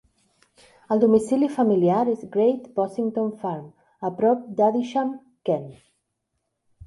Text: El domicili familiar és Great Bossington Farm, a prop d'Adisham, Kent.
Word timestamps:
El 0.93 1.01
domicili 1.01 1.49
familiar 1.57 1.97
és 2.13 2.23
Great 2.35 2.63
Bossington 2.79 3.29
Farm, 3.43 3.67
a 4.09 4.13
prop 4.21 4.47
d'Adisham, 4.61 5.11
Kent. 5.51 5.69